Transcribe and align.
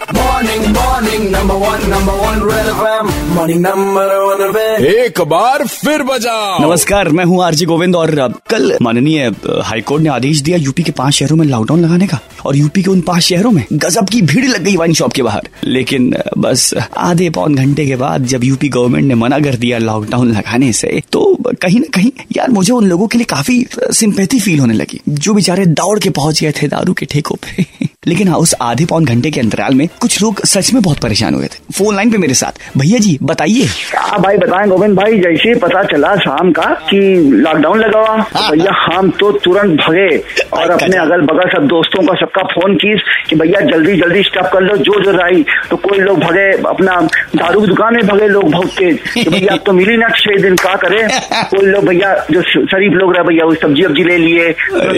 Morning, 0.00 0.62
morning, 0.72 1.30
number 1.30 1.56
one, 1.62 1.82
number 1.90 2.12
one, 2.18 2.42
Red 2.42 2.68
FM. 2.74 3.08
Morning, 3.34 3.60
number 3.60 4.04
one, 4.26 4.42
Red. 4.54 4.84
एक 4.84 5.20
बार 5.28 5.66
फिर 5.66 6.02
बजाओ। 6.02 6.58
नमस्कार 6.60 7.08
मैं 7.08 7.24
हूँ 7.24 7.42
आरजी 7.44 7.64
गोविंद 7.66 7.96
और 7.96 8.10
कल 8.50 8.76
माननीय 8.82 9.26
हाईकोर्ट 9.64 10.02
ने 10.02 10.08
आदेश 10.10 10.40
दिया 10.40 10.56
यूपी 10.56 10.82
के 10.82 10.92
पाँच 10.92 11.14
शहरों 11.14 11.36
में 11.36 11.44
लॉकडाउन 11.46 11.84
लगाने 11.84 12.06
का 12.06 12.18
और 12.46 12.56
यूपी 12.56 12.82
के 12.82 12.90
उन 12.90 13.00
पाँच 13.10 13.22
शहरों 13.22 13.50
में 13.50 13.64
गजब 13.72 14.08
की 14.08 14.22
भीड़ 14.22 14.44
लग 14.46 14.64
गई 14.64 14.76
वाइन 14.76 14.94
शॉप 14.94 15.12
के 15.12 15.22
बाहर। 15.22 15.48
लेकिन 15.64 16.12
बस 16.38 16.72
आधे 16.96 17.30
पौन 17.30 17.54
घंटे 17.54 17.86
के 17.86 17.96
बाद 17.96 18.26
जब 18.26 18.44
यूपी 18.44 18.68
गवर्नमेंट 18.68 19.06
ने 19.06 19.14
मना 19.14 19.40
कर 19.40 19.56
दिया 19.56 19.78
लॉकडाउन 19.78 20.32
लगाने 20.32 20.72
से 20.72 21.00
तो 21.12 21.36
कहीं 21.62 21.80
ना 21.80 21.90
कहीं 21.94 22.10
यार 22.36 22.50
मुझे 22.50 22.72
उन 22.72 22.88
लोगों 22.88 23.08
के 23.08 23.18
लिए 23.18 23.26
काफ़ी 23.36 23.64
सिंपैथी 23.92 24.40
फील 24.40 24.58
होने 24.60 24.74
लगी 24.74 25.00
जो 25.08 25.34
बेचारे 25.34 25.66
दौड़ 25.66 25.98
के 25.98 26.10
पहुँच 26.10 26.40
गए 26.40 26.52
थे 26.62 26.68
दारू 26.68 26.92
के 26.92 27.06
ठेकों 27.06 27.36
पे। 27.44 27.88
लेकिन 28.10 28.28
हाँ 28.28 28.38
उस 28.38 28.54
आधे 28.62 28.84
पौन 28.84 29.04
घंटे 29.04 29.30
के 29.30 29.40
अंतराल 29.40 29.74
में 29.74 29.86
कुछ 30.00 30.20
लोग 30.22 30.44
सच 30.46 30.72
में 30.74 30.82
बहुत 30.82 30.98
परेशान 30.98 31.34
हुए 31.34 31.46
थे। 31.46 31.58
फ़ोन 31.72 31.94
लाइन 31.96 32.10
पे 32.10 32.18
मेरे 32.18 32.34
साथ। 32.34 32.58
भैया 32.78 32.98
जी 32.98 33.18
बताइए। 33.22 33.66
क्या 33.90 34.18
भाई 34.18 34.36
बताएँ 34.36 34.68
गोविंद 34.68 34.96
भाई 34.96 35.18
जैसे 35.18 35.48
ही 35.48 35.54
पता 35.60 35.82
चला 35.82 36.14
शाम 36.16 36.50
का 36.52 36.64
कि 36.90 37.00
लॉकडाउन 37.46 37.78
लगा 37.80 37.98
हुआ। 37.98 38.22
तो 38.22 38.50
भैया 38.50 38.72
हम 38.84 39.10
तो 39.20 39.30
तुरंत 39.44 39.80
भगे 39.80 40.08
और 40.52 40.70
अपने 40.70 40.96
अगल 40.96 41.20
बगल 41.22 41.48
सब 41.48 41.66
दोस्तों 41.66 42.02
का 42.02 42.14
सबका 42.20 42.42
फ़ोन 42.52 42.74
की 42.76 42.96
कि 43.28 43.36
भैया 43.36 43.60
जल्दी 43.70 43.96
जल्दी 44.00 44.22
स्टॉप 44.22 44.50
कर 44.52 44.60
लो 44.60 44.76
जो 44.78 45.00
जो 45.04 45.10
रही। 45.12 45.44
तो 45.70 45.76
कोई 45.76 45.98
लोग 45.98 46.18
भगे 46.18 46.50
अपना 46.68 47.00
दारू 47.36 47.60
की 47.60 47.66
दुकान 47.66 47.94
में 47.94 48.06
भगे 48.06 48.28
लोग 48.28 48.64
तेज। 48.78 48.98
कि 49.14 49.28
भैया 49.30 49.52
अब 49.52 49.62
तो 49.66 49.72
मिली 49.72 49.96
ना 49.96 50.08
छह 50.16 50.42
दिन 50.42 50.56
का 50.56 50.74
करे? 50.76 51.02
कोई 51.50 51.66
लोग 51.66 51.84
भैया 51.84 52.14
जो 52.30 52.42
शरीफ 52.42 52.92
लोग 52.92 53.14
रहे 53.16 53.24
भैया 53.24 53.46
वो 53.46 53.54
सब्ज़ी 53.54 53.82
वब्जी 53.82 54.04
ले 54.04 54.16
लिए 54.18 54.48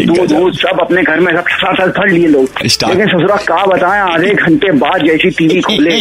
दूध 0.06 0.33
वूध 0.33 0.55
सब 0.55 0.81
अपने 0.81 1.03
घर 1.03 1.20
में 1.20 1.33
सब 1.34 1.48
साथ 1.53 1.75
साथ 1.75 1.89
भर 1.98 2.09
लिए 2.09 2.27
लोग। 2.27 2.48
लेकिन 3.03 3.19
ससुरा 3.19 3.36
का 3.48 3.64
बताएँ 3.67 4.00
आधे 4.03 4.31
घंटे 4.34 4.72
बाद 4.78 5.05
जैसी 5.06 5.31
टीवी 5.31 5.61
खोले। 5.61 5.95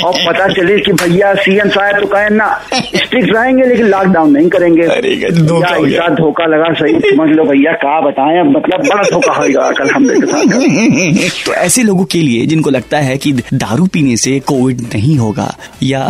और 0.00 0.18
पता 0.26 0.46
चले 0.48 0.78
कि 0.80 0.92
भैया 0.92 1.34
सीएम 1.34 1.68
साहब 1.68 2.00
तो 2.00 2.06
कहे 2.06 2.28
ना 2.30 2.48
स्ट्रिक्ट 2.72 3.34
रहेंगे 3.34 3.64
लेकिन 3.64 3.86
लॉकडाउन 3.86 4.30
नहीं 4.30 4.48
करेंगे। 4.48 4.82
अरे 4.88 5.14
धोखा 6.16 6.46
लगा 6.46 6.72
सही? 6.74 6.98
समझ 7.10 7.28
लो 7.30 7.44
भैया 7.44 7.72
कहा 7.84 8.00
बताएँ 8.00 8.42
मतलब 8.50 8.86
बड़ा 8.88 9.02
धोखा 9.02 9.32
होगा 9.32 9.70
कल 9.72 9.90
हम 9.90 10.02
तो 11.46 11.52
ऐसे 11.54 11.82
लोगों 11.82 12.04
के 12.04 12.18
लिए 12.18 12.46
जिनको 12.46 12.70
लगता 12.70 12.98
है 12.98 13.16
कि 13.18 13.32
दारू 13.54 13.86
पीने 13.86 14.16
से 14.16 14.38
कोविड 14.40 14.80
नहीं 14.94 15.16
होगा 15.18 15.54
या 15.82 16.02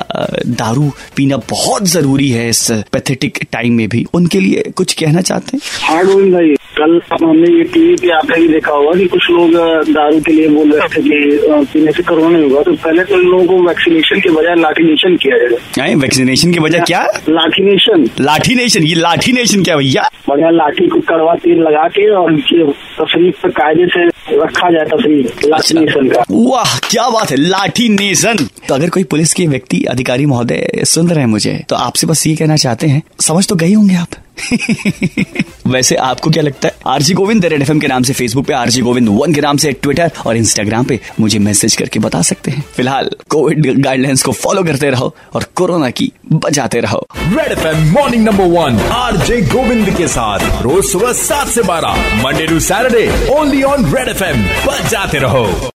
दारू 0.47 0.91
पीना 1.17 1.37
बहुत 1.51 1.87
ज़रूरी 1.89 2.29
है 2.31 2.49
इस 2.49 2.71
पैथेटिक 2.93 3.39
टाइम 3.53 3.75
में 3.75 3.89
भी 3.89 4.05
उनके 4.15 4.41
लिए 4.41 4.73
कुछ 4.77 4.93
कहना 4.93 5.21
चाहते 5.21 5.57
हैं? 5.57 5.63
हाँ 5.83 6.05
गोविंद 6.07 6.33
भाई 6.35 6.55
कल 6.77 7.01
हमने 7.13 7.51
ये 7.51 7.65
टीवी 7.73 7.95
पे 7.97 8.11
आपने 8.13 8.39
भी 8.39 8.49
देखा 8.49 8.73
होगा 8.73 8.93
कि 8.99 9.07
कुछ 9.09 9.31
लोग 9.31 9.53
दारू 9.89 10.21
के 10.21 10.33
लिए 10.33 10.49
बोल 10.49 10.73
रहे 10.73 10.89
थे 10.89 11.03
कि 11.03 11.65
पीने 11.73 11.93
से 11.93 12.03
कोरोना 12.03 12.29
नहीं 12.29 12.51
होगा। 12.51 12.63
तो 12.63 12.73
पहले 12.75 13.05
तो 13.05 13.21
इन 13.21 13.29
लोगों 13.29 13.47
को 13.47 13.69
वैक्सीनेशन 13.69 14.21
के 14.21 14.31
बजाय 14.31 14.55
लाठीनेशन 14.61 15.17
किया 15.23 15.39
जाएगा। 15.39 16.01
वैक्सीनेशन 16.01 16.53
की 16.53 16.59
वजह 16.61 16.85
क्या? 16.85 17.03
लाठीनेशन 17.29 18.09
लाठीनेशन 18.21 18.83
ये 18.85 18.95
लाठीनेशन 18.97 19.63
क्या 19.63 19.77
भैया? 19.77 20.09
बढ़िया 20.29 20.51
लाठी 20.51 20.89
को 20.89 21.01
कड़वा 21.09 21.35
तेल 21.45 21.61
लगा 21.61 21.87
के 21.89 22.09
और 22.11 22.33
उनकी 22.33 22.63
तशरीफ़ 22.99 23.43
पे 23.43 23.49
कायदे 23.53 23.87
से 23.87 24.07
रखा 24.37 24.71
जाए 24.73 24.85
तशरीफ़ 24.87 25.47
लाठीनेशन 25.47 26.09
का। 26.09 26.25
वाह 26.31 26.77
क्या 26.91 27.09
बात 27.11 27.31
है 27.31 27.37
लाठी 27.39 27.89
नेशन 27.91 28.47
तो 28.69 28.75
अगर 28.75 28.91
कोई 28.91 29.05
पुलिस 29.05 29.35
के 29.35 29.47
व्यक्ति 29.47 29.83
अधिकारी 29.91 30.27
महोदय 30.27 30.85
सुन 30.87 31.09
रहे 31.09 31.21
हैं 31.21 31.27
मुझे 31.29 31.55
तो 31.69 31.77
आपसे 31.77 32.07
बस 32.07 32.27
ये 32.27 32.37
कहना 32.37 32.57
चाहते 32.57 32.87
हैं 32.87 33.03
समझ 33.21 33.47
तो 33.49 33.55
गए 33.57 33.73
होंगे 33.73 33.97
आप। 33.97 34.23
वैसे 35.67 35.95
आपको 35.95 36.31
क्या 36.31 36.43
लगता 36.43 36.69
है? 36.69 36.75
आरजी 36.87 37.15
गोविंद 37.15 37.45
रेड 37.45 37.63
एफएम 37.63 37.81
के 37.81 37.87
नाम 37.87 38.03
से 38.03 38.13
फेसबुक 38.13 38.47
पे 38.47 38.55
आरजी 38.55 38.81
गोविंद 38.81 39.09
वन 39.09 39.35
के 39.35 39.41
नाम 39.41 39.57
से 39.57 39.73
ट्विटर 39.73 40.11
और 40.27 40.37
इंस्टाग्राम 40.37 40.85
पे 40.85 41.01
मुझे 41.21 41.39
मैसेज 41.39 41.77
करके 41.77 41.99
बता 41.99 42.23
सकते 42.23 42.51
हैं। 42.51 42.65
फ़िलहाल 42.77 43.11
कोविड 43.29 43.83
गाइडलाइंस 43.83 44.23
को 44.23 44.33
फॉलो 44.33 44.65
करते 44.65 44.91
रहो 44.91 45.15
और 45.35 45.45
कोरोना 45.55 45.91
की 45.91 46.13
बचाते 46.33 46.81
रहो। 46.81 47.07
Red 47.17 47.59
FM 47.59 47.93
morning 47.93 48.25
number 48.25 48.45
one 48.45 48.79
RJ 48.81 49.43
Govind 49.43 49.91
के 49.91 50.09
साथ। 50.09 50.63
रोज 50.63 50.85
सुबह 50.85 51.13
सात 51.13 51.49
से 51.49 51.63
बारह 51.63 52.23
Monday 52.23 52.47
to 52.47 52.61
Saturday 52.61 53.29
only 53.31 53.63
on 53.63 53.95
Red 53.95 54.09
FM 54.09 54.45
बजाते 54.67 55.19
रहो। 55.19 55.71